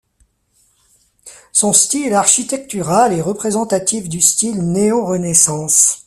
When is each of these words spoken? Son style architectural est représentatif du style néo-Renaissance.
Son 1.51 1.73
style 1.73 2.15
architectural 2.15 3.13
est 3.13 3.21
représentatif 3.21 4.09
du 4.09 4.19
style 4.19 4.63
néo-Renaissance. 4.63 5.99